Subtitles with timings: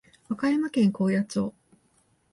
[0.23, 1.53] 和歌山県高野町